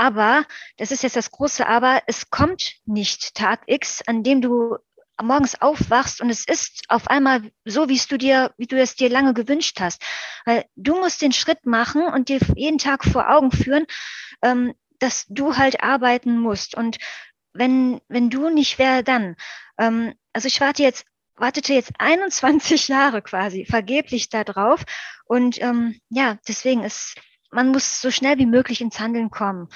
[0.00, 0.46] aber,
[0.78, 4.78] das ist jetzt das große Aber, es kommt nicht Tag X, an dem du
[5.22, 9.10] morgens aufwachst und es ist auf einmal so, wie du dir, wie du es dir
[9.10, 10.02] lange gewünscht hast.
[10.46, 13.84] Weil du musst den Schritt machen und dir jeden Tag vor Augen führen,
[14.40, 16.74] ähm, dass du halt arbeiten musst.
[16.74, 16.96] Und
[17.52, 19.36] wenn, wenn du nicht, wer dann?
[19.78, 21.04] Ähm, also ich warte jetzt,
[21.36, 24.84] wartete jetzt 21 Jahre quasi vergeblich da drauf.
[25.26, 27.16] Und ähm, ja, deswegen ist,
[27.52, 29.68] man muss so schnell wie möglich ins Handeln kommen.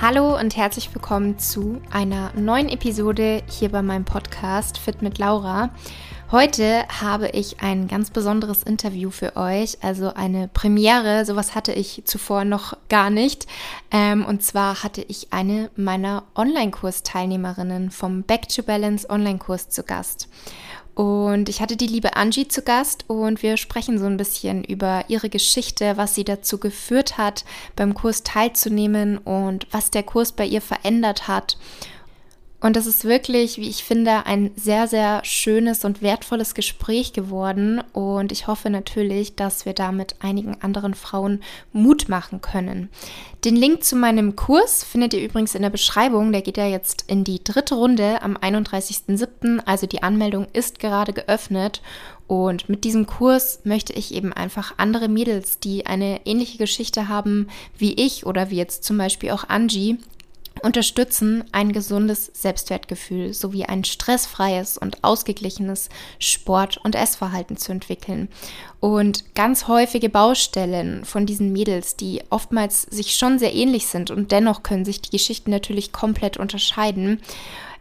[0.00, 5.70] Hallo und herzlich willkommen zu einer neuen Episode hier bei meinem Podcast Fit mit Laura.
[6.34, 11.24] Heute habe ich ein ganz besonderes Interview für euch, also eine Premiere.
[11.24, 13.46] Sowas hatte ich zuvor noch gar nicht.
[13.92, 20.28] Ähm, und zwar hatte ich eine meiner Online-Kurs-Teilnehmerinnen vom Back to Balance Online-Kurs zu Gast.
[20.96, 25.04] Und ich hatte die liebe Angie zu Gast und wir sprechen so ein bisschen über
[25.06, 27.44] ihre Geschichte, was sie dazu geführt hat,
[27.76, 31.56] beim Kurs teilzunehmen und was der Kurs bei ihr verändert hat
[32.64, 37.82] und das ist wirklich, wie ich finde, ein sehr, sehr schönes und wertvolles Gespräch geworden.
[37.92, 41.42] Und ich hoffe natürlich, dass wir damit einigen anderen Frauen
[41.74, 42.88] Mut machen können.
[43.44, 46.32] Den Link zu meinem Kurs findet ihr übrigens in der Beschreibung.
[46.32, 49.60] Der geht ja jetzt in die dritte Runde am 31.07.
[49.66, 51.82] Also die Anmeldung ist gerade geöffnet.
[52.26, 57.48] Und mit diesem Kurs möchte ich eben einfach andere Mädels, die eine ähnliche Geschichte haben
[57.76, 59.98] wie ich oder wie jetzt zum Beispiel auch Angie,
[60.62, 65.88] unterstützen ein gesundes Selbstwertgefühl sowie ein stressfreies und ausgeglichenes
[66.18, 68.28] Sport- und Essverhalten zu entwickeln.
[68.80, 74.32] Und ganz häufige Baustellen von diesen Mädels, die oftmals sich schon sehr ähnlich sind und
[74.32, 77.20] dennoch können sich die Geschichten natürlich komplett unterscheiden.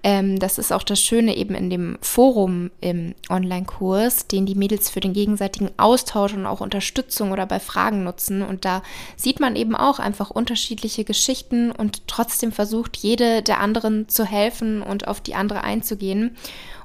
[0.04, 4.90] Ähm, das ist auch das Schöne eben in dem Forum im Online-Kurs, den die Mädels
[4.90, 8.42] für den gegenseitigen Austausch und auch Unterstützung oder bei Fragen nutzen.
[8.42, 8.84] Und da
[9.16, 14.82] sieht man eben auch einfach unterschiedliche Geschichten und trotzdem versucht jede der anderen zu helfen
[14.82, 16.36] und auf die andere einzugehen.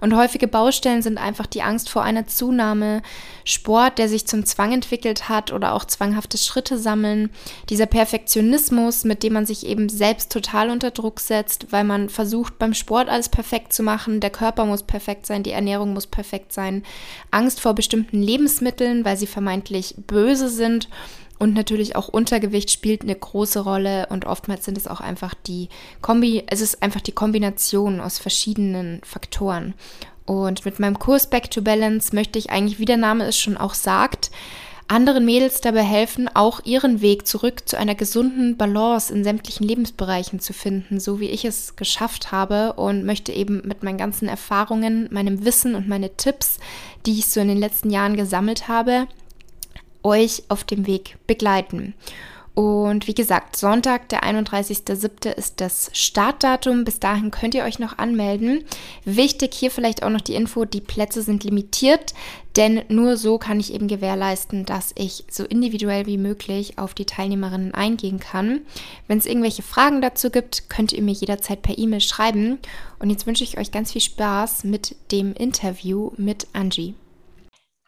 [0.00, 3.02] Und häufige Baustellen sind einfach die Angst vor einer Zunahme,
[3.44, 7.30] Sport, der sich zum Zwang entwickelt hat oder auch zwanghafte Schritte sammeln,
[7.70, 12.58] dieser Perfektionismus, mit dem man sich eben selbst total unter Druck setzt, weil man versucht
[12.58, 16.52] beim Sport alles perfekt zu machen, der Körper muss perfekt sein, die Ernährung muss perfekt
[16.52, 16.82] sein,
[17.30, 20.88] Angst vor bestimmten Lebensmitteln, weil sie vermeintlich böse sind
[21.38, 25.68] und natürlich auch Untergewicht spielt eine große Rolle und oftmals sind es auch einfach die
[26.02, 29.74] Kombi, es ist einfach die Kombination aus verschiedenen Faktoren.
[30.26, 33.56] Und mit meinem Kurs Back to Balance möchte ich eigentlich, wie der Name es schon
[33.56, 34.30] auch sagt,
[34.88, 40.40] anderen Mädels dabei helfen, auch ihren Weg zurück zu einer gesunden Balance in sämtlichen Lebensbereichen
[40.40, 45.08] zu finden, so wie ich es geschafft habe und möchte eben mit meinen ganzen Erfahrungen,
[45.10, 46.58] meinem Wissen und meine Tipps,
[47.06, 49.06] die ich so in den letzten Jahren gesammelt habe,
[50.08, 51.94] euch auf dem Weg begleiten.
[52.58, 55.32] Und wie gesagt, Sonntag, der 31.07.
[55.32, 56.82] ist das Startdatum.
[56.82, 58.64] Bis dahin könnt ihr euch noch anmelden.
[59.04, 62.14] Wichtig hier vielleicht auch noch die Info, die Plätze sind limitiert,
[62.56, 67.06] denn nur so kann ich eben gewährleisten, dass ich so individuell wie möglich auf die
[67.06, 68.62] Teilnehmerinnen eingehen kann.
[69.06, 72.58] Wenn es irgendwelche Fragen dazu gibt, könnt ihr mir jederzeit per E-Mail schreiben.
[72.98, 76.96] Und jetzt wünsche ich euch ganz viel Spaß mit dem Interview mit Angie.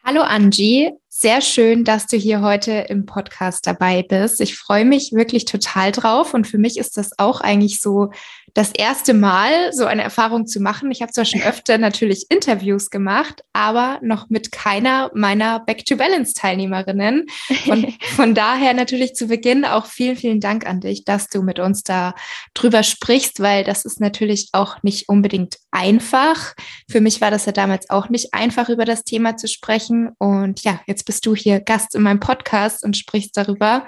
[0.02, 4.40] Hallo Angie, sehr schön, dass du hier heute im Podcast dabei bist.
[4.40, 8.10] Ich freue mich wirklich total drauf und für mich ist das auch eigentlich so
[8.54, 10.90] das erste Mal, so eine Erfahrung zu machen.
[10.90, 15.96] Ich habe zwar schon öfter natürlich Interviews gemacht, aber noch mit keiner meiner Back to
[15.96, 17.26] Balance Teilnehmerinnen.
[17.66, 21.58] Und von daher natürlich zu Beginn auch vielen, vielen Dank an dich, dass du mit
[21.58, 22.14] uns da
[22.54, 26.54] drüber sprichst, weil das ist natürlich auch nicht unbedingt einfach.
[26.90, 30.10] Für mich war das ja damals auch nicht einfach, über das Thema zu sprechen.
[30.18, 33.86] Und ja, jetzt bist du hier Gast in meinem Podcast und sprichst darüber.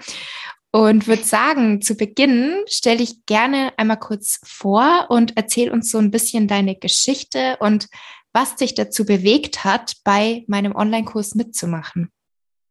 [0.74, 5.98] Und würde sagen, zu Beginn stelle ich gerne einmal kurz vor und erzähl uns so
[5.98, 7.88] ein bisschen deine Geschichte und
[8.32, 12.10] was dich dazu bewegt hat, bei meinem Online-Kurs mitzumachen.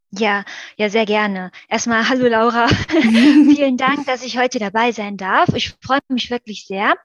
[0.09, 0.43] Ja,
[0.75, 1.51] ja, sehr gerne.
[1.69, 2.67] Erstmal hallo Laura.
[2.89, 5.49] Vielen Dank, dass ich heute dabei sein darf.
[5.55, 6.95] Ich freue mich wirklich sehr.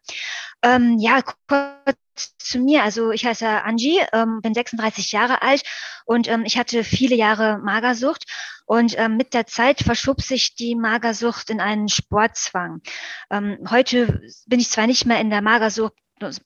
[0.62, 1.98] Ähm, ja, kurz
[2.38, 2.82] zu mir.
[2.82, 5.62] Also ich heiße Angie, ähm, bin 36 Jahre alt
[6.04, 8.24] und ähm, ich hatte viele Jahre Magersucht
[8.66, 12.82] und ähm, mit der Zeit verschob sich die Magersucht in einen Sportzwang.
[13.30, 15.94] Ähm, heute bin ich zwar nicht mehr in der Magersucht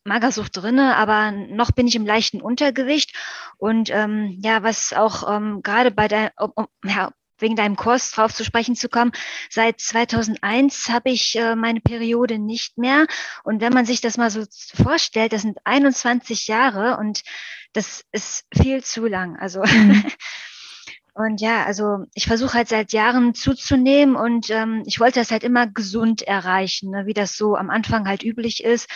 [0.04, 3.16] Magersucht drinne, aber noch bin ich im leichten Untergewicht
[3.56, 8.34] und ähm, ja, was auch ähm, gerade bei der um, ja, wegen deinem Kurs drauf
[8.34, 9.12] zu sprechen zu kommen.
[9.48, 13.06] Seit 2001 habe ich äh, meine Periode nicht mehr.
[13.44, 14.44] Und wenn man sich das mal so
[14.74, 17.22] vorstellt, das sind 21 Jahre und
[17.72, 19.36] das ist viel zu lang.
[19.36, 20.04] Also mhm.
[21.12, 25.44] Und ja, also ich versuche halt seit Jahren zuzunehmen und ähm, ich wollte das halt
[25.44, 28.88] immer gesund erreichen, ne, wie das so am Anfang halt üblich ist.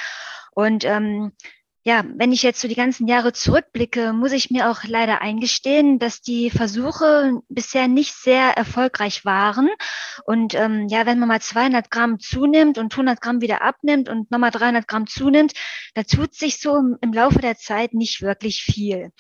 [0.53, 1.33] Und ähm,
[1.87, 5.99] ja, wenn ich jetzt so die ganzen Jahre zurückblicke, muss ich mir auch leider eingestehen,
[5.99, 9.69] dass die Versuche bisher nicht sehr erfolgreich waren.
[10.25, 14.31] Und ähm, ja, wenn man mal 200 Gramm zunimmt und 100 Gramm wieder abnimmt und
[14.31, 15.53] nochmal 300 Gramm zunimmt,
[15.93, 19.11] da tut sich so im, im Laufe der Zeit nicht wirklich viel.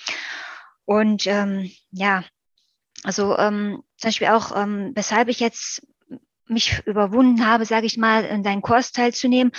[0.86, 2.24] Und ähm, ja,
[3.02, 5.82] also ähm, zum Beispiel auch, ähm, weshalb ich jetzt
[6.46, 9.52] mich überwunden habe, sage ich mal, in deinen Kurs teilzunehmen.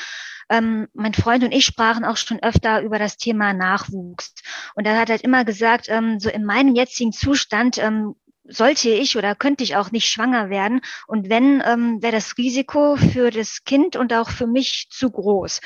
[0.49, 4.35] Ähm, mein Freund und ich sprachen auch schon öfter über das Thema Nachwuchs.
[4.75, 8.15] Und er hat halt immer gesagt, ähm, so in meinem jetzigen Zustand ähm,
[8.47, 10.81] sollte ich oder könnte ich auch nicht schwanger werden.
[11.07, 15.61] Und wenn, ähm, wäre das Risiko für das Kind und auch für mich zu groß.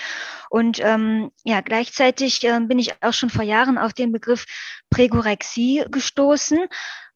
[0.49, 4.45] Und ähm, ja, gleichzeitig ähm, bin ich auch schon vor Jahren auf den Begriff
[4.89, 6.67] Prägorexie gestoßen.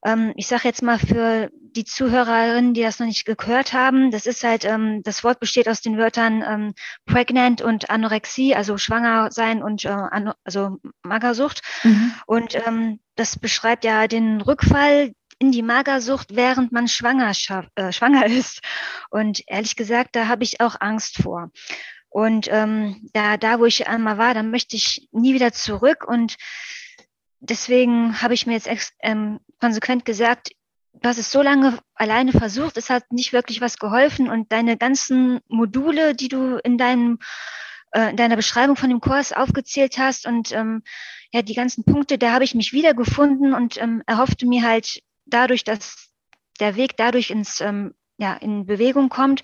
[0.03, 4.25] Ähm, ich sage jetzt mal für die Zuhörerinnen, die das noch nicht gehört haben, das
[4.25, 6.73] ist halt, ähm, das Wort besteht aus den Wörtern ähm,
[7.05, 9.95] pregnant und Anorexie, also schwanger sein und äh,
[10.43, 11.61] also Magersucht.
[11.83, 12.13] Mhm.
[12.27, 18.25] Und ähm, das beschreibt ja den Rückfall in die Magersucht, während man Schwangerschaft, äh, schwanger
[18.27, 18.61] ist.
[19.09, 21.51] Und ehrlich gesagt, da habe ich auch Angst vor.
[22.09, 26.05] Und ähm, da, da, wo ich einmal war, da möchte ich nie wieder zurück.
[26.07, 26.35] Und
[27.43, 30.51] deswegen habe ich mir jetzt ähm, konsequent gesagt,
[30.93, 34.77] du hast es so lange alleine versucht, es hat nicht wirklich was geholfen und deine
[34.77, 37.19] ganzen Module, die du in deinem
[37.91, 40.83] äh, in deiner Beschreibung von dem Kurs aufgezählt hast und ähm,
[41.31, 45.63] ja die ganzen Punkte, da habe ich mich wiedergefunden und ähm, erhoffte mir halt dadurch,
[45.63, 46.09] dass
[46.59, 49.41] der Weg dadurch ins ähm, ja in Bewegung kommt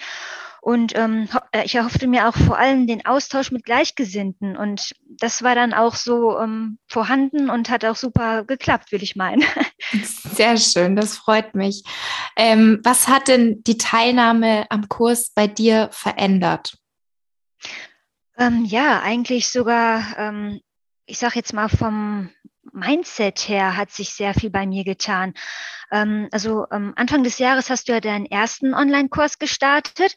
[0.61, 4.57] und ähm, äh, ich erhoffte mir auch vor allem den Austausch mit Gleichgesinnten.
[4.57, 9.15] Und das war dann auch so ähm, vorhanden und hat auch super geklappt, will ich
[9.15, 9.43] meinen.
[10.03, 11.83] Sehr schön, das freut mich.
[12.35, 16.77] Ähm, was hat denn die Teilnahme am Kurs bei dir verändert?
[18.37, 20.61] Ähm, ja, eigentlich sogar, ähm,
[21.05, 22.29] ich sage jetzt mal vom
[22.71, 25.33] Mindset her hat sich sehr viel bei mir getan.
[25.91, 30.15] Ähm, also ähm, Anfang des Jahres hast du ja deinen ersten Online-Kurs gestartet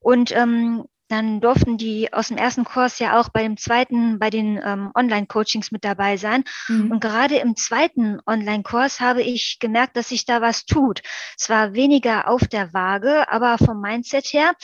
[0.00, 4.30] und ähm, dann durften die aus dem ersten Kurs ja auch bei dem zweiten, bei
[4.30, 6.44] den ähm, Online-Coachings mit dabei sein.
[6.68, 6.92] Mhm.
[6.92, 11.02] Und gerade im zweiten Online-Kurs habe ich gemerkt, dass sich da was tut.
[11.38, 14.54] Es war weniger auf der Waage, aber vom Mindset her.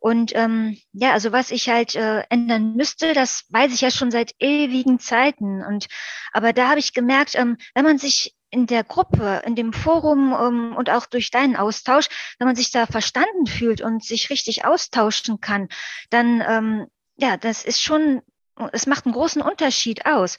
[0.00, 4.10] Und ähm, ja, also was ich halt äh, ändern müsste, das weiß ich ja schon
[4.10, 5.62] seit ewigen Zeiten.
[5.62, 5.86] Und
[6.32, 10.32] aber da habe ich gemerkt, ähm, wenn man sich in der Gruppe, in dem Forum
[10.32, 12.08] ähm, und auch durch deinen Austausch,
[12.38, 15.68] wenn man sich da verstanden fühlt und sich richtig austauschen kann,
[16.08, 16.86] dann ähm,
[17.20, 18.22] ja, das ist schon,
[18.72, 20.36] es macht einen großen Unterschied aus.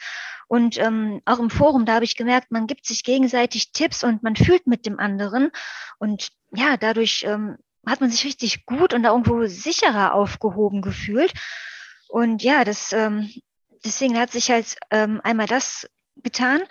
[0.47, 4.21] Und ähm, auch im Forum, da habe ich gemerkt, man gibt sich gegenseitig Tipps und
[4.21, 5.51] man fühlt mit dem anderen.
[5.97, 11.33] Und ja, dadurch ähm, hat man sich richtig gut und da irgendwo sicherer aufgehoben gefühlt.
[12.07, 13.29] Und ja, das ähm,
[13.83, 16.61] deswegen hat sich halt ähm, einmal das getan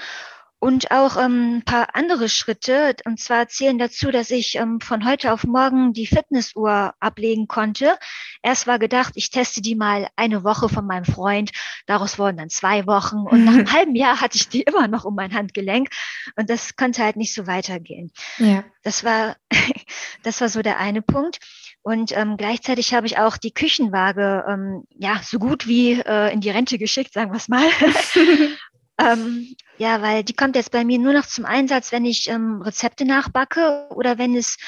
[0.60, 2.94] und auch ähm, ein paar andere Schritte.
[3.06, 7.98] Und zwar zählen dazu, dass ich ähm, von heute auf morgen die Fitnessuhr ablegen konnte.
[8.42, 11.50] Erst war gedacht, ich teste die mal eine Woche von meinem Freund.
[11.86, 13.16] Daraus wurden dann zwei Wochen.
[13.30, 15.88] Und nach einem halben Jahr hatte ich die immer noch um mein Handgelenk.
[16.36, 18.12] Und das konnte halt nicht so weitergehen.
[18.36, 18.62] Ja.
[18.82, 19.36] Das war,
[20.22, 21.38] das war so der eine Punkt.
[21.80, 26.42] Und ähm, gleichzeitig habe ich auch die Küchenwaage ähm, ja so gut wie äh, in
[26.42, 27.64] die Rente geschickt, sagen wir es mal.
[29.00, 32.60] Ähm, ja, weil die kommt jetzt bei mir nur noch zum Einsatz, wenn ich ähm,
[32.60, 34.58] Rezepte nachbacke oder wenn es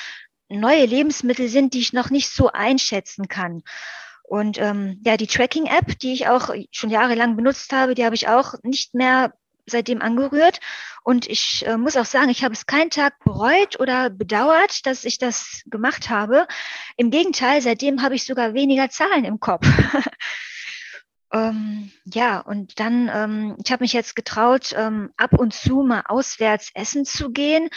[0.49, 3.62] neue Lebensmittel sind, die ich noch nicht so einschätzen kann.
[4.23, 8.28] Und ähm, ja, die Tracking-App, die ich auch schon jahrelang benutzt habe, die habe ich
[8.28, 9.35] auch nicht mehr
[9.66, 10.61] seitdem angerührt.
[11.04, 15.04] Und ich äh, muss auch sagen, ich habe es keinen Tag bereut oder bedauert, dass
[15.04, 16.47] ich das gemacht habe.
[16.97, 19.66] Im Gegenteil, seitdem habe ich sogar weniger Zahlen im Kopf.
[21.33, 26.03] Ähm, ja, und dann, ähm, ich habe mich jetzt getraut, ähm, ab und zu mal
[26.07, 27.69] auswärts essen zu gehen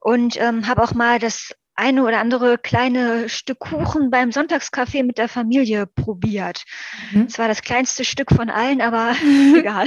[0.00, 5.16] und ähm, habe auch mal das eine oder andere kleine Stück Kuchen beim Sonntagskaffee mit
[5.16, 6.64] der Familie probiert.
[7.12, 7.26] Mhm.
[7.28, 9.14] Es war das kleinste Stück von allen, aber
[9.56, 9.86] egal.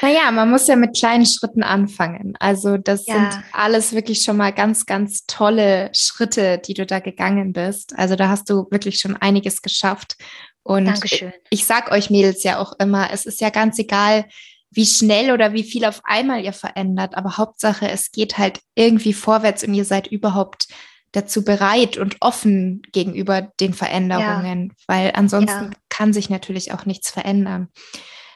[0.00, 2.36] Naja, man muss ja mit kleinen Schritten anfangen.
[2.40, 3.14] Also das ja.
[3.14, 7.92] sind alles wirklich schon mal ganz, ganz tolle Schritte, die du da gegangen bist.
[7.98, 10.16] Also da hast du wirklich schon einiges geschafft.
[10.62, 11.32] Und Dankeschön.
[11.50, 14.26] ich sag euch Mädels ja auch immer, es ist ja ganz egal,
[14.70, 19.14] wie schnell oder wie viel auf einmal ihr verändert, aber Hauptsache, es geht halt irgendwie
[19.14, 20.68] vorwärts und ihr seid überhaupt
[21.12, 24.84] dazu bereit und offen gegenüber den Veränderungen, ja.
[24.86, 25.78] weil ansonsten ja.
[25.88, 27.68] kann sich natürlich auch nichts verändern.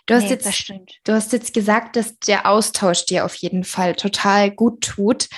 [0.07, 0.73] Du hast, nee, jetzt,
[1.05, 5.29] du hast jetzt gesagt, dass der Austausch dir auf jeden Fall total gut tut.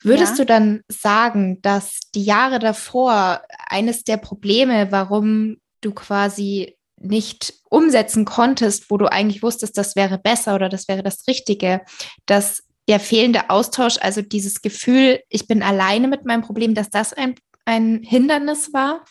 [0.00, 0.44] Würdest ja.
[0.44, 8.24] du dann sagen, dass die Jahre davor eines der Probleme, warum du quasi nicht umsetzen
[8.24, 11.82] konntest, wo du eigentlich wusstest, das wäre besser oder das wäre das Richtige,
[12.26, 17.12] dass der fehlende Austausch, also dieses Gefühl, ich bin alleine mit meinem Problem, dass das
[17.12, 17.34] ein,
[17.66, 19.04] ein Hindernis war?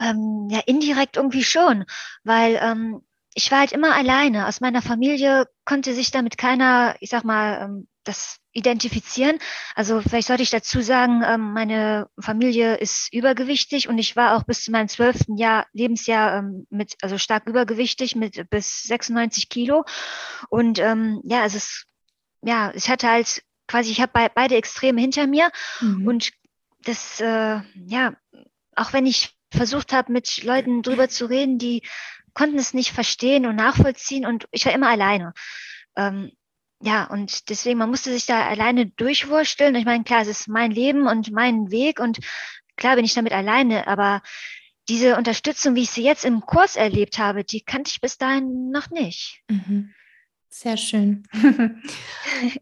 [0.00, 1.84] Ähm, ja, indirekt irgendwie schon,
[2.24, 3.00] weil ähm,
[3.34, 4.48] ich war halt immer alleine.
[4.48, 9.38] Aus meiner Familie konnte sich damit keiner, ich sag mal, ähm, das identifizieren.
[9.74, 14.42] Also vielleicht sollte ich dazu sagen, ähm, meine Familie ist übergewichtig und ich war auch
[14.42, 19.84] bis zu meinem zwölften Jahr Lebensjahr ähm, mit also stark übergewichtig mit bis 96 Kilo
[20.50, 21.86] und ähm, ja, es ist
[22.42, 25.50] ja, ich hatte halt quasi, ich habe be beide Extreme hinter mir
[25.80, 26.06] mhm.
[26.06, 26.30] und
[26.84, 28.14] das äh, ja,
[28.76, 31.82] auch wenn ich versucht habe, mit Leuten drüber zu reden, die
[32.34, 35.32] konnten es nicht verstehen und nachvollziehen und ich war immer alleine.
[35.96, 36.30] Ähm,
[36.80, 39.74] ja, und deswegen, man musste sich da alleine durchwursteln.
[39.74, 42.18] Ich meine, klar, es ist mein Leben und mein Weg und
[42.76, 44.22] klar bin ich damit alleine, aber
[44.88, 48.70] diese Unterstützung, wie ich sie jetzt im Kurs erlebt habe, die kannte ich bis dahin
[48.70, 49.42] noch nicht.
[49.48, 49.92] Mhm.
[50.48, 51.24] Sehr schön.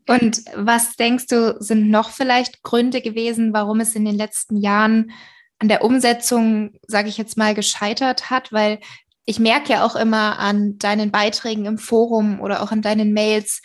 [0.09, 5.13] und was denkst du, sind noch vielleicht Gründe gewesen, warum es in den letzten Jahren
[5.61, 8.53] an der Umsetzung, sage ich jetzt mal, gescheitert hat?
[8.53, 8.81] Weil
[9.25, 13.63] ich merke ja auch immer an deinen Beiträgen im Forum oder auch an deinen Mails,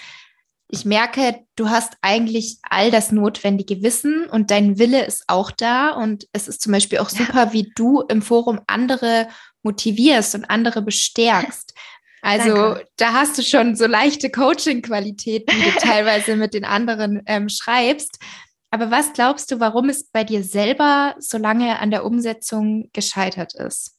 [0.74, 5.90] ich merke, du hast eigentlich all das notwendige Wissen und dein Wille ist auch da.
[5.90, 7.54] Und es ist zum Beispiel auch super, ja.
[7.54, 9.28] wie du im Forum andere
[9.64, 11.74] motivierst und andere bestärkst.
[12.24, 12.88] Also Danke.
[12.98, 18.20] da hast du schon so leichte Coaching-Qualitäten, die du teilweise mit den anderen ähm, schreibst.
[18.70, 23.56] Aber was glaubst du, warum es bei dir selber so lange an der Umsetzung gescheitert
[23.56, 23.98] ist?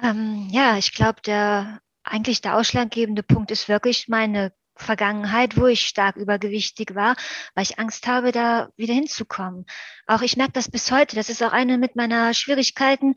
[0.00, 5.86] Ähm, ja, ich glaube, der eigentlich der ausschlaggebende Punkt ist wirklich meine Vergangenheit, wo ich
[5.86, 7.16] stark übergewichtig war,
[7.54, 9.66] weil ich Angst habe, da wieder hinzukommen.
[10.06, 11.16] Auch ich merke das bis heute.
[11.16, 13.14] Das ist auch eine mit meiner Schwierigkeiten.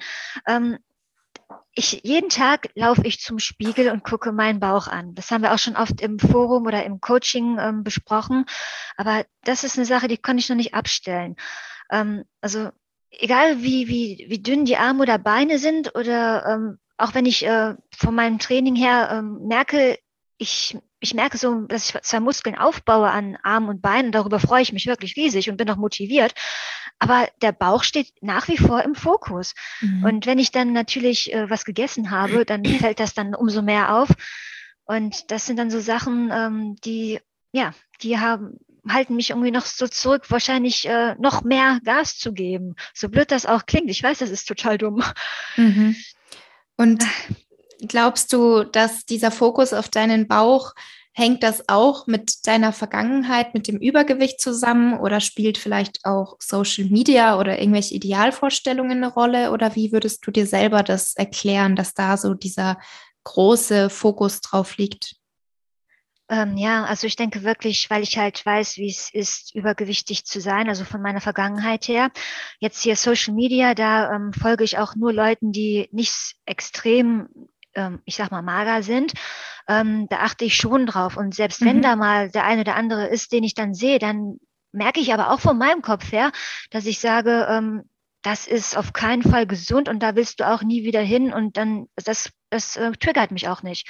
[0.48, 0.78] Ähm,
[1.74, 5.16] ich, jeden Tag laufe ich zum Spiegel und gucke meinen Bauch an.
[5.16, 8.46] Das haben wir auch schon oft im Forum oder im Coaching ähm, besprochen.
[8.98, 11.36] Aber das ist eine Sache, die konnte ich noch nicht abstellen.
[11.90, 12.72] Ähm, also
[13.12, 17.46] egal wie, wie, wie dünn die Arme oder Beine sind oder ähm, auch wenn ich
[17.46, 19.98] äh, von meinem Training her ähm, merke,
[20.38, 24.12] ich ich merke so, dass ich zwei Muskeln aufbaue an Armen und Beinen.
[24.12, 26.34] Darüber freue ich mich wirklich riesig und bin auch motiviert.
[27.00, 29.56] Aber der Bauch steht nach wie vor im Fokus.
[29.82, 30.04] Mhm.
[30.06, 33.96] Und wenn ich dann natürlich äh, was gegessen habe, dann fällt das dann umso mehr
[33.96, 34.10] auf.
[34.86, 37.20] Und das sind dann so Sachen, ähm, die,
[37.52, 42.32] ja, die haben, halten mich irgendwie noch so zurück, wahrscheinlich äh, noch mehr Gas zu
[42.32, 42.76] geben.
[42.94, 43.90] So blöd das auch klingt.
[43.90, 45.04] Ich weiß, das ist total dumm.
[45.58, 45.96] Mhm.
[46.78, 47.04] Und
[47.88, 50.74] Glaubst du, dass dieser Fokus auf deinen Bauch,
[51.14, 56.86] hängt das auch mit deiner Vergangenheit, mit dem Übergewicht zusammen oder spielt vielleicht auch Social
[56.86, 59.52] Media oder irgendwelche Idealvorstellungen eine Rolle?
[59.52, 62.78] Oder wie würdest du dir selber das erklären, dass da so dieser
[63.24, 65.16] große Fokus drauf liegt?
[66.30, 70.40] Ähm, ja, also ich denke wirklich, weil ich halt weiß, wie es ist, übergewichtig zu
[70.40, 72.10] sein, also von meiner Vergangenheit her.
[72.60, 77.28] Jetzt hier Social Media, da ähm, folge ich auch nur Leuten, die nicht extrem
[77.76, 79.14] ähm, ich sag mal, mager sind,
[79.68, 81.18] ähm, da achte ich schon drauf.
[81.18, 81.66] Und selbst mhm.
[81.66, 84.38] wenn da mal der eine oder andere ist, den ich dann sehe, dann
[84.72, 86.32] merke ich aber auch von meinem Kopf her,
[86.70, 87.84] dass ich sage, ähm,
[88.22, 91.58] das ist auf keinen Fall gesund und da willst du auch nie wieder hin und
[91.58, 93.88] dann, das, das äh, triggert mich auch nicht.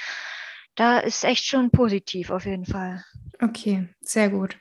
[0.74, 3.04] Da ist echt schon positiv auf jeden Fall.
[3.40, 4.56] Okay, sehr gut.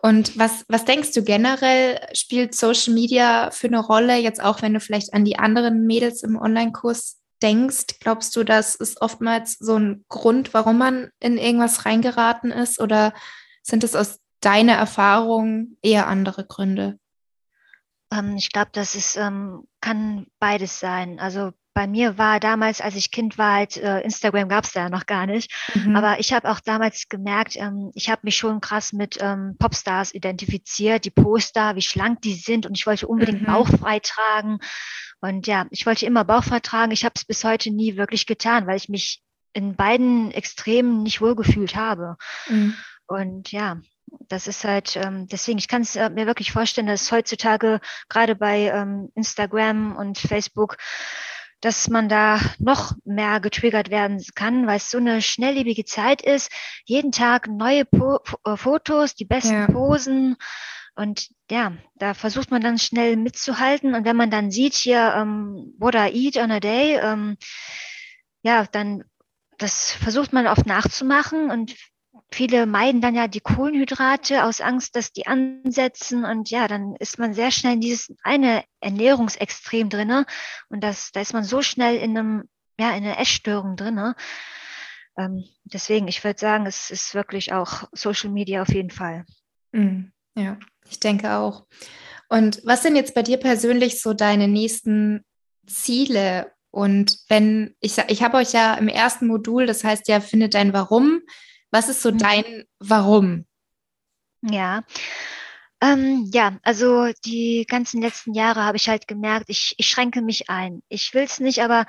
[0.00, 4.74] Und was, was denkst du generell, spielt Social Media für eine Rolle, jetzt auch wenn
[4.74, 9.78] du vielleicht an die anderen Mädels im Online-Kurs denkst, glaubst du, das ist oftmals so
[9.78, 12.80] ein Grund, warum man in irgendwas reingeraten ist?
[12.80, 13.12] Oder
[13.62, 16.98] sind es aus deiner Erfahrung eher andere Gründe?
[18.12, 21.20] Ähm, ich glaube, das ist, ähm, kann beides sein.
[21.20, 24.88] Also bei mir war damals, als ich Kind war, halt, äh, Instagram gab es da
[24.88, 25.48] noch gar nicht.
[25.76, 25.94] Mhm.
[25.94, 30.12] Aber ich habe auch damals gemerkt, ähm, ich habe mich schon krass mit ähm, Popstars
[30.12, 33.46] identifiziert, die Poster, wie schlank die sind und ich wollte unbedingt mhm.
[33.46, 34.58] bauchfrei tragen.
[35.20, 36.90] Und ja, ich wollte immer bauchfrei tragen.
[36.90, 41.20] Ich habe es bis heute nie wirklich getan, weil ich mich in beiden Extremen nicht
[41.20, 42.16] wohlgefühlt habe.
[42.48, 42.74] Mhm.
[43.06, 43.80] Und ja,
[44.28, 48.34] das ist halt, ähm, deswegen, ich kann es äh, mir wirklich vorstellen, dass heutzutage gerade
[48.34, 50.76] bei ähm, Instagram und Facebook
[51.60, 56.50] dass man da noch mehr getriggert werden kann, weil es so eine schnelllebige Zeit ist.
[56.84, 59.66] Jeden Tag neue po äh, Fotos, die besten ja.
[59.66, 60.36] Posen.
[60.94, 63.94] Und ja, da versucht man dann schnell mitzuhalten.
[63.94, 67.36] Und wenn man dann sieht hier, ähm, what I eat on a day, ähm,
[68.42, 69.04] ja, dann
[69.58, 71.50] das versucht man oft nachzumachen.
[71.50, 71.74] Und
[72.30, 77.18] viele meiden dann ja die Kohlenhydrate aus Angst, dass die ansetzen und ja, dann ist
[77.18, 80.26] man sehr schnell in dieses eine Ernährungsextrem drinne
[80.68, 82.44] und das, da ist man so schnell in einem,
[82.78, 84.14] ja, in einer Essstörung drinne.
[85.16, 89.24] Ähm, deswegen, ich würde sagen, es ist wirklich auch Social Media auf jeden Fall.
[89.72, 90.12] Mhm.
[90.36, 90.58] Ja,
[90.88, 91.66] ich denke auch.
[92.28, 95.24] Und was sind jetzt bei dir persönlich so deine nächsten
[95.66, 96.52] Ziele?
[96.70, 100.72] Und wenn, ich, ich habe euch ja im ersten Modul, das heißt ja, findet dein
[100.72, 101.22] Warum.
[101.70, 102.18] Was ist so mhm.
[102.18, 103.46] dein Warum?
[104.42, 104.82] Ja,
[105.80, 110.50] ähm, ja, also die ganzen letzten Jahre habe ich halt gemerkt, ich, ich schränke mich
[110.50, 110.82] ein.
[110.88, 111.86] Ich will es nicht, aber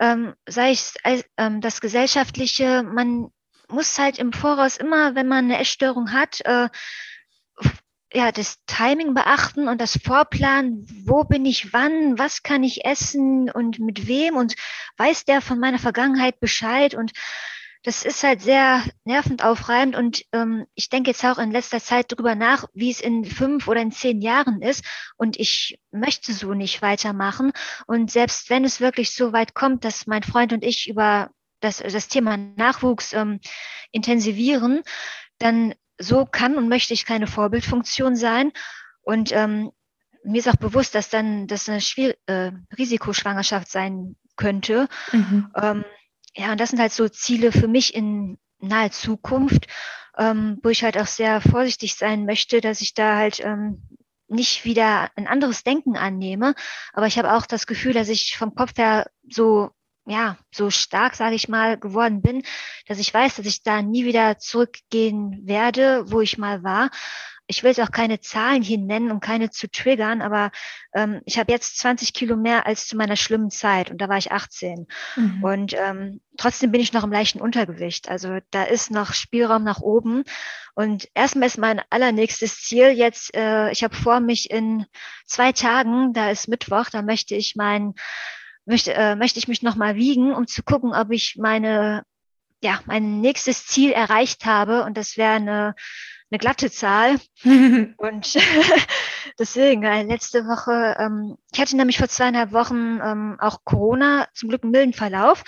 [0.00, 0.94] ähm, sei es
[1.36, 3.28] ähm, das Gesellschaftliche, man
[3.68, 6.68] muss halt im Voraus immer, wenn man eine Essstörung hat, äh,
[8.12, 13.48] ja, das Timing beachten und das Vorplan, wo bin ich wann, was kann ich essen
[13.48, 14.56] und mit wem und
[14.96, 17.12] weiß der von meiner Vergangenheit Bescheid und
[17.82, 22.12] das ist halt sehr nervend aufreibend und ähm, ich denke jetzt auch in letzter Zeit
[22.12, 24.84] darüber nach, wie es in fünf oder in zehn Jahren ist
[25.16, 27.52] und ich möchte so nicht weitermachen
[27.86, 31.78] und selbst wenn es wirklich so weit kommt, dass mein Freund und ich über das,
[31.78, 33.40] das Thema Nachwuchs ähm,
[33.92, 34.82] intensivieren,
[35.38, 38.52] dann so kann und möchte ich keine Vorbildfunktion sein.
[39.02, 39.70] Und ähm,
[40.24, 44.88] mir ist auch bewusst, dass dann das eine Schwier äh, Risikoschwangerschaft sein könnte.
[45.12, 45.50] Mhm.
[45.54, 45.84] Ähm,
[46.34, 49.66] ja, und das sind halt so Ziele für mich in naher Zukunft,
[50.16, 53.82] ähm, wo ich halt auch sehr vorsichtig sein möchte, dass ich da halt ähm,
[54.28, 56.54] nicht wieder ein anderes Denken annehme.
[56.92, 59.70] Aber ich habe auch das Gefühl, dass ich vom Kopf her so
[60.06, 62.42] ja, so stark, sage ich mal, geworden bin,
[62.86, 66.90] dass ich weiß, dass ich da nie wieder zurückgehen werde, wo ich mal war.
[67.50, 70.50] Ich will jetzt auch keine Zahlen hier nennen, um keine zu triggern, aber
[70.94, 74.16] ähm, ich habe jetzt 20 Kilo mehr als zu meiner schlimmen Zeit und da war
[74.16, 74.86] ich 18.
[75.16, 75.44] Mhm.
[75.44, 78.08] Und ähm, trotzdem bin ich noch im leichten Untergewicht.
[78.08, 80.24] Also da ist noch Spielraum nach oben.
[80.74, 84.86] Und erstmal ist mein allernächstes Ziel jetzt, äh, ich habe vor, mich in
[85.26, 87.94] zwei Tagen, da ist Mittwoch, da möchte ich mein
[88.64, 92.04] möchte, äh, möchte ich mich nochmal wiegen, um zu gucken, ob ich meine,
[92.62, 94.84] ja, mein nächstes Ziel erreicht habe.
[94.84, 95.74] Und das wäre eine,
[96.30, 97.18] eine glatte Zahl.
[97.44, 98.38] und
[99.38, 104.62] deswegen, letzte Woche, ähm, ich hatte nämlich vor zweieinhalb Wochen ähm, auch Corona, zum Glück
[104.62, 105.42] einen milden Verlauf.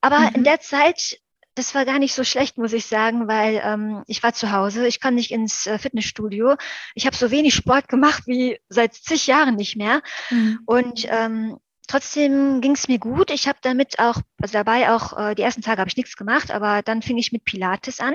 [0.00, 0.34] Aber mhm.
[0.34, 1.18] in der Zeit
[1.56, 4.86] das war gar nicht so schlecht, muss ich sagen, weil ähm, ich war zu Hause,
[4.86, 6.56] ich kann nicht ins äh, Fitnessstudio.
[6.94, 10.02] Ich habe so wenig Sport gemacht wie seit zig Jahren nicht mehr.
[10.28, 10.60] Mhm.
[10.66, 11.56] Und ähm,
[11.88, 13.30] trotzdem ging es mir gut.
[13.30, 16.50] Ich habe damit auch, also dabei auch, äh, die ersten Tage habe ich nichts gemacht,
[16.50, 18.14] aber dann fing ich mit Pilates an.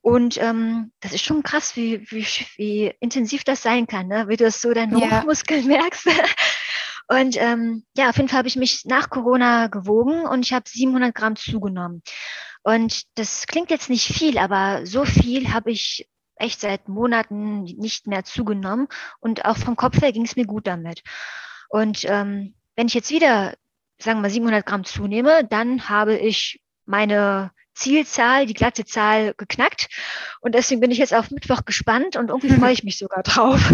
[0.00, 4.28] Und ähm, das ist schon krass, wie, wie, wie intensiv das sein kann, ne?
[4.28, 5.24] wie du es so deinen ja.
[5.24, 6.06] Muskeln merkst.
[7.08, 10.68] und ähm, ja, auf jeden Fall habe ich mich nach Corona gewogen und ich habe
[10.68, 12.02] 700 Gramm zugenommen.
[12.62, 18.06] Und das klingt jetzt nicht viel, aber so viel habe ich echt seit Monaten nicht
[18.06, 18.88] mehr zugenommen.
[19.20, 21.02] Und auch vom Kopf her ging es mir gut damit.
[21.68, 23.54] Und ähm, wenn ich jetzt wieder,
[23.98, 29.88] sagen wir 700 Gramm zunehme, dann habe ich meine Zielzahl, die glatte Zahl geknackt.
[30.40, 33.60] Und deswegen bin ich jetzt auf Mittwoch gespannt und irgendwie freue ich mich sogar drauf.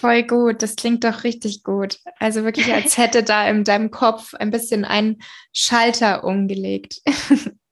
[0.00, 2.00] Voll gut, das klingt doch richtig gut.
[2.18, 5.18] Also wirklich, als hätte da in deinem Kopf ein bisschen ein
[5.52, 7.00] Schalter umgelegt.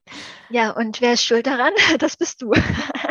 [0.52, 1.72] Ja, und wer ist schuld daran?
[2.00, 2.52] Das bist du.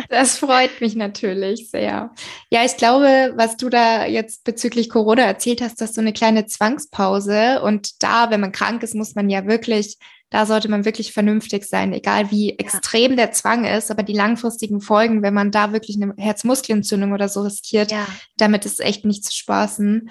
[0.09, 2.11] Das freut mich natürlich sehr.
[2.49, 6.47] Ja, ich glaube, was du da jetzt bezüglich Corona erzählt hast, dass so eine kleine
[6.47, 9.97] Zwangspause und da, wenn man krank ist, muss man ja wirklich,
[10.29, 13.17] da sollte man wirklich vernünftig sein, egal wie extrem ja.
[13.17, 17.41] der Zwang ist, aber die langfristigen Folgen, wenn man da wirklich eine Herzmuskelentzündung oder so
[17.41, 18.05] riskiert, ja.
[18.37, 20.09] damit ist echt nicht zu spaßen.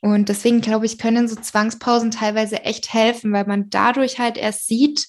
[0.00, 4.66] Und deswegen glaube ich, können so Zwangspausen teilweise echt helfen, weil man dadurch halt erst
[4.66, 5.08] sieht,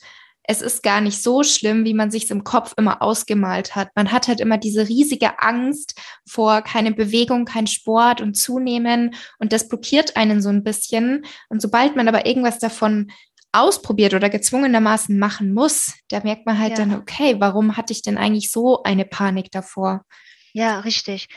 [0.49, 3.89] es ist gar nicht so schlimm, wie man sich im Kopf immer ausgemalt hat.
[3.95, 5.93] Man hat halt immer diese riesige Angst
[6.27, 11.23] vor keine Bewegung, kein Sport und Zunehmen und das blockiert einen so ein bisschen.
[11.49, 13.11] Und sobald man aber irgendwas davon
[13.51, 16.77] ausprobiert oder gezwungenermaßen machen muss, da merkt man halt ja.
[16.77, 20.05] dann, okay, warum hatte ich denn eigentlich so eine Panik davor?
[20.53, 21.27] Ja, richtig.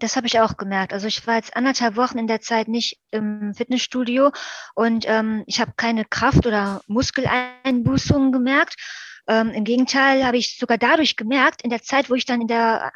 [0.00, 0.92] Das habe ich auch gemerkt.
[0.92, 4.30] Also ich war jetzt anderthalb Wochen in der Zeit nicht im Fitnessstudio
[4.76, 8.76] und ähm, ich habe keine Kraft- oder Muskeleinbußungen gemerkt.
[9.26, 12.46] Ähm, Im Gegenteil habe ich sogar dadurch gemerkt, in der Zeit, wo ich dann in,
[12.46, 12.92] der,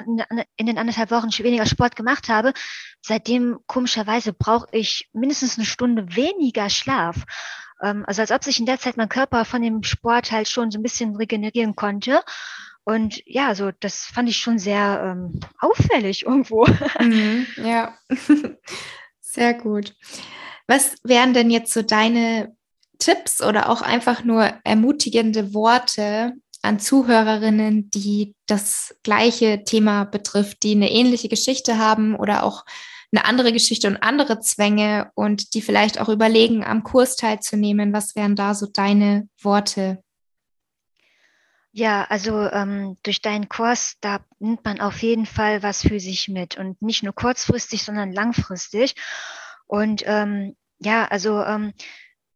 [0.57, 2.55] in den anderthalb Wochen weniger Sport gemacht habe,
[3.03, 7.17] seitdem komischerweise brauche ich mindestens eine Stunde weniger Schlaf.
[7.83, 10.71] Ähm, also als ob sich in der Zeit mein Körper von dem Sport halt schon
[10.71, 12.23] so ein bisschen regenerieren konnte.
[12.85, 16.67] Und ja, so das fand ich schon sehr ähm, auffällig irgendwo.
[17.01, 17.95] Mhm, ja,
[19.21, 19.95] sehr gut.
[20.67, 22.57] Was wären denn jetzt so deine
[22.99, 30.73] Tipps oder auch einfach nur ermutigende Worte an Zuhörerinnen, die das gleiche Thema betrifft, die
[30.73, 32.65] eine ähnliche Geschichte haben oder auch
[33.13, 37.93] eine andere Geschichte und andere Zwänge und die vielleicht auch überlegen, am Kurs teilzunehmen?
[37.93, 40.03] Was wären da so deine Worte?
[41.73, 46.29] Ja, also ähm, durch deinen Kurs, da nimmt man auf jeden Fall was für sich
[46.29, 48.95] mit und nicht nur kurzfristig, sondern langfristig.
[49.67, 51.73] Und ähm, ja, also ähm,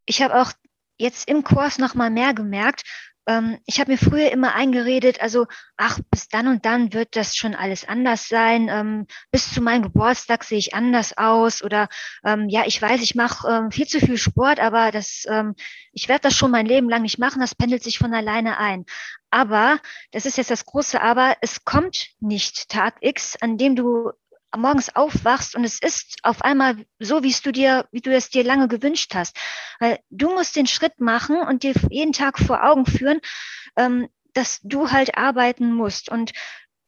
[0.06, 0.52] ich habe auch
[0.98, 2.84] jetzt im Kurs noch mal mehr gemerkt,
[3.26, 7.36] ähm, ich habe mir früher immer eingeredet, also ach, bis dann und dann wird das
[7.36, 8.68] schon alles anders sein.
[8.70, 11.88] Ähm, bis zu meinem Geburtstag sehe ich anders aus oder
[12.24, 15.54] ähm, ja, ich weiß, ich mache ähm, viel zu viel Sport, aber das, ähm,
[15.92, 17.40] ich werde das schon mein Leben lang nicht machen.
[17.40, 18.84] Das pendelt sich von alleine ein.
[19.30, 19.80] Aber
[20.12, 21.36] das ist jetzt das große Aber.
[21.40, 24.12] Es kommt nicht Tag X, an dem du
[24.56, 28.44] morgens aufwachst und es ist auf einmal so, wie du dir, wie du es dir
[28.44, 29.36] lange gewünscht hast.
[29.78, 33.20] Weil du musst den Schritt machen und dir jeden Tag vor Augen führen,
[33.76, 36.10] ähm, dass du halt arbeiten musst.
[36.10, 36.32] Und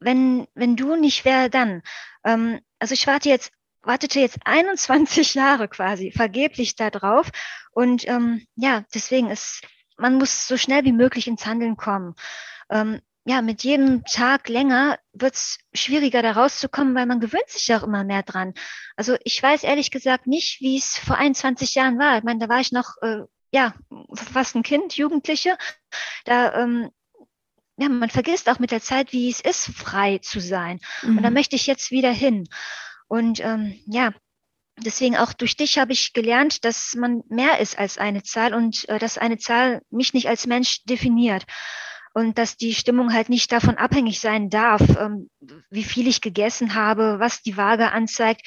[0.01, 1.83] wenn, wenn du nicht, wer dann?
[2.25, 3.53] Ähm, also ich warte jetzt,
[3.83, 7.31] wartete jetzt 21 Jahre quasi vergeblich da drauf.
[7.73, 9.63] Und ähm, ja, deswegen ist,
[9.97, 12.15] man muss so schnell wie möglich ins Handeln kommen.
[12.71, 17.69] Ähm, ja, mit jedem Tag länger wird es schwieriger, da rauszukommen, weil man gewöhnt sich
[17.69, 18.55] ja auch immer mehr dran.
[18.97, 22.17] Also ich weiß ehrlich gesagt nicht, wie es vor 21 Jahren war.
[22.17, 23.19] Ich meine, da war ich noch, äh,
[23.53, 23.75] ja,
[24.15, 25.59] fast ein Kind, Jugendliche.
[26.25, 26.91] Da, ähm,
[27.77, 30.81] ja, man vergisst auch mit der Zeit, wie es ist, frei zu sein.
[31.03, 31.19] Mhm.
[31.19, 31.35] Und da mhm.
[31.35, 32.49] möchte ich jetzt wieder hin.
[33.09, 34.15] Und ähm, ja,
[34.79, 38.89] deswegen auch durch dich habe ich gelernt, dass man mehr ist als eine Zahl und
[38.89, 41.45] äh, dass eine Zahl mich nicht als Mensch definiert
[42.19, 45.31] und dass die Stimmung halt nicht davon abhängig sein darf, ähm,
[45.71, 48.43] wie viel ich gegessen habe, was die Waage anzeigt,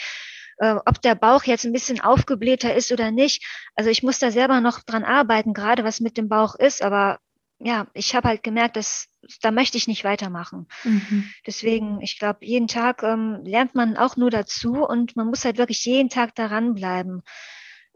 [0.57, 3.45] äh, ob der Bauch jetzt ein bisschen aufgeblähter ist oder nicht.
[3.73, 7.19] Also ich muss da selber noch dran arbeiten, gerade was mit dem Bauch ist, aber
[7.59, 9.07] ja, ich habe halt gemerkt, dass
[9.41, 10.67] da möchte ich nicht weitermachen.
[10.83, 11.31] Mhm.
[11.47, 15.57] Deswegen, ich glaube, jeden Tag ähm, lernt man auch nur dazu und man muss halt
[15.57, 17.21] wirklich jeden Tag daran bleiben.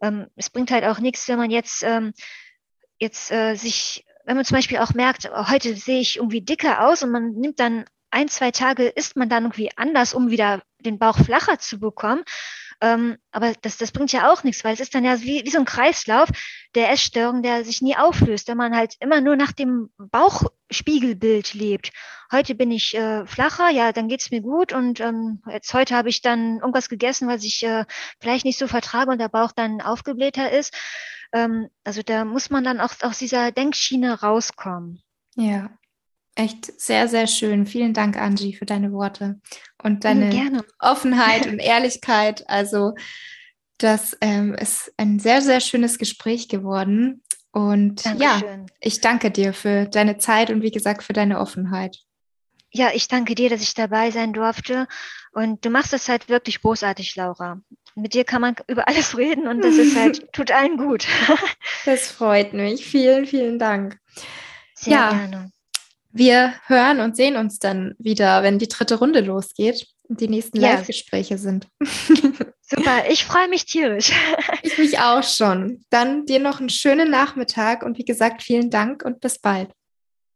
[0.01, 2.13] Ähm, es bringt halt auch nichts, wenn man jetzt ähm,
[2.97, 6.87] jetzt äh, sich wenn man zum Beispiel auch merkt, oh, heute sehe ich irgendwie dicker
[6.87, 10.61] aus und man nimmt dann ein, zwei Tage, isst man dann irgendwie anders, um wieder
[10.79, 12.23] den Bauch flacher zu bekommen.
[12.81, 15.49] Ähm, aber das, das bringt ja auch nichts, weil es ist dann ja wie, wie
[15.49, 16.29] so ein Kreislauf
[16.75, 21.91] der Essstörung, der sich nie auflöst, wenn man halt immer nur nach dem Bauchspiegelbild lebt.
[22.31, 26.09] Heute bin ich äh, flacher, ja, dann geht's mir gut und ähm, jetzt heute habe
[26.09, 27.85] ich dann irgendwas gegessen, was ich äh,
[28.19, 30.73] vielleicht nicht so vertrage und der Bauch dann aufgeblähter ist.
[31.33, 35.01] Ähm, also da muss man dann auch aus dieser Denkschiene rauskommen.
[35.35, 35.69] Ja,
[36.35, 37.65] echt sehr, sehr schön.
[37.65, 39.39] Vielen Dank, Angie, für deine Worte
[39.81, 42.47] und deine ja, Offenheit und Ehrlichkeit.
[42.49, 42.93] Also
[43.77, 47.23] das ähm, ist ein sehr, sehr schönes Gespräch geworden.
[47.51, 48.59] Und Dankeschön.
[48.59, 51.99] ja, ich danke dir für deine Zeit und wie gesagt für deine Offenheit.
[52.69, 54.87] Ja, ich danke dir, dass ich dabei sein durfte.
[55.31, 57.61] Und du machst das halt wirklich großartig, Laura.
[57.95, 61.07] Mit dir kann man über alles reden und das ist halt, tut allen gut.
[61.85, 62.85] das freut mich.
[62.85, 63.97] Vielen, vielen Dank.
[64.73, 65.51] Sehr ja, gerne.
[66.15, 70.61] Wir hören und sehen uns dann wieder, wenn die dritte Runde losgeht und die nächsten
[70.61, 70.75] ja.
[70.75, 71.67] Live-Gespräche sind.
[72.61, 74.13] Super, ich freue mich tierisch.
[74.63, 75.83] Ich mich auch schon.
[75.89, 79.71] Dann dir noch einen schönen Nachmittag und wie gesagt, vielen Dank und bis bald.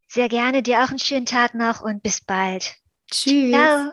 [0.10, 2.76] Sehr gerne, dir auch einen schönen Tag noch und bis bald.
[3.10, 3.52] Tschüss.
[3.52, 3.92] Ciao.